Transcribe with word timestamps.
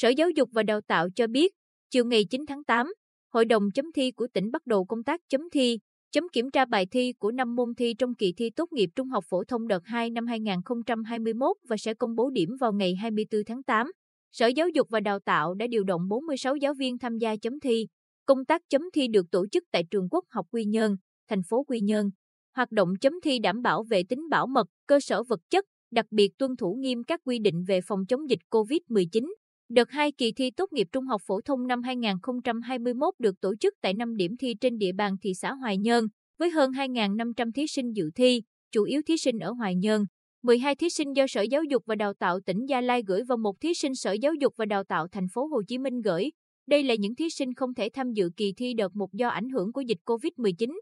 Sở 0.00 0.08
Giáo 0.08 0.30
dục 0.30 0.48
và 0.52 0.62
Đào 0.62 0.80
tạo 0.80 1.08
cho 1.14 1.26
biết, 1.26 1.52
chiều 1.90 2.04
ngày 2.04 2.24
9 2.24 2.46
tháng 2.48 2.64
8, 2.64 2.92
Hội 3.32 3.44
đồng 3.44 3.70
chấm 3.74 3.92
thi 3.94 4.10
của 4.10 4.26
tỉnh 4.34 4.50
bắt 4.50 4.66
đầu 4.66 4.84
công 4.84 5.02
tác 5.02 5.20
chấm 5.28 5.40
thi, 5.52 5.78
chấm 6.10 6.28
kiểm 6.32 6.50
tra 6.50 6.64
bài 6.64 6.86
thi 6.86 7.12
của 7.18 7.32
5 7.32 7.56
môn 7.56 7.74
thi 7.74 7.94
trong 7.94 8.14
kỳ 8.14 8.32
thi 8.32 8.50
tốt 8.50 8.72
nghiệp 8.72 8.90
trung 8.96 9.08
học 9.08 9.24
phổ 9.28 9.44
thông 9.44 9.68
đợt 9.68 9.86
2 9.86 10.10
năm 10.10 10.26
2021 10.26 11.56
và 11.68 11.76
sẽ 11.76 11.94
công 11.94 12.16
bố 12.16 12.30
điểm 12.30 12.56
vào 12.60 12.72
ngày 12.72 12.94
24 12.94 13.44
tháng 13.46 13.62
8. 13.62 13.92
Sở 14.32 14.46
Giáo 14.46 14.68
dục 14.68 14.86
và 14.90 15.00
Đào 15.00 15.18
tạo 15.18 15.54
đã 15.54 15.66
điều 15.66 15.84
động 15.84 16.08
46 16.08 16.56
giáo 16.56 16.74
viên 16.74 16.98
tham 16.98 17.18
gia 17.18 17.36
chấm 17.36 17.60
thi. 17.60 17.86
Công 18.26 18.44
tác 18.44 18.62
chấm 18.68 18.82
thi 18.94 19.08
được 19.08 19.26
tổ 19.30 19.46
chức 19.52 19.64
tại 19.72 19.84
trường 19.90 20.08
Quốc 20.10 20.24
học 20.28 20.46
Quy 20.50 20.64
Nhơn, 20.64 20.96
thành 21.28 21.42
phố 21.48 21.64
Quy 21.64 21.80
Nhơn. 21.80 22.10
Hoạt 22.56 22.72
động 22.72 22.88
chấm 23.00 23.12
thi 23.24 23.38
đảm 23.38 23.62
bảo 23.62 23.82
về 23.82 24.02
tính 24.08 24.28
bảo 24.30 24.46
mật, 24.46 24.66
cơ 24.86 25.00
sở 25.00 25.22
vật 25.22 25.40
chất, 25.50 25.64
đặc 25.90 26.06
biệt 26.10 26.30
tuân 26.38 26.56
thủ 26.56 26.74
nghiêm 26.74 27.04
các 27.04 27.20
quy 27.24 27.38
định 27.38 27.64
về 27.68 27.80
phòng 27.80 28.06
chống 28.06 28.30
dịch 28.30 28.40
COVID-19. 28.50 29.32
Đợt 29.72 29.90
2 29.90 30.12
kỳ 30.12 30.32
thi 30.32 30.50
tốt 30.50 30.72
nghiệp 30.72 30.86
trung 30.92 31.06
học 31.06 31.22
phổ 31.26 31.40
thông 31.40 31.66
năm 31.66 31.82
2021 31.82 33.14
được 33.18 33.40
tổ 33.40 33.54
chức 33.60 33.74
tại 33.82 33.94
5 33.94 34.16
điểm 34.16 34.36
thi 34.36 34.54
trên 34.60 34.78
địa 34.78 34.92
bàn 34.92 35.16
thị 35.22 35.34
xã 35.34 35.52
Hoài 35.52 35.78
Nhơn, 35.78 36.04
với 36.38 36.50
hơn 36.50 36.70
2.500 36.70 37.52
thí 37.52 37.66
sinh 37.66 37.92
dự 37.92 38.10
thi, 38.14 38.42
chủ 38.72 38.84
yếu 38.84 39.02
thí 39.06 39.16
sinh 39.16 39.38
ở 39.38 39.52
Hoài 39.52 39.74
Nhơn. 39.74 40.04
12 40.42 40.74
thí 40.74 40.90
sinh 40.90 41.12
do 41.16 41.26
Sở 41.26 41.42
Giáo 41.42 41.62
dục 41.64 41.82
và 41.86 41.94
Đào 41.94 42.14
tạo 42.14 42.40
tỉnh 42.46 42.56
Gia 42.68 42.80
Lai 42.80 43.02
gửi 43.06 43.22
và 43.28 43.36
một 43.36 43.60
thí 43.60 43.74
sinh 43.74 43.94
Sở 43.94 44.12
Giáo 44.12 44.34
dục 44.40 44.54
và 44.56 44.64
Đào 44.64 44.84
tạo 44.84 45.08
thành 45.08 45.26
phố 45.34 45.46
Hồ 45.46 45.62
Chí 45.68 45.78
Minh 45.78 46.00
gửi. 46.00 46.30
Đây 46.66 46.82
là 46.82 46.94
những 46.94 47.14
thí 47.14 47.30
sinh 47.30 47.54
không 47.54 47.74
thể 47.74 47.88
tham 47.92 48.12
dự 48.12 48.30
kỳ 48.36 48.52
thi 48.56 48.74
đợt 48.74 48.96
1 48.96 49.12
do 49.12 49.28
ảnh 49.28 49.48
hưởng 49.48 49.72
của 49.72 49.80
dịch 49.80 49.98
COVID-19. 50.04 50.78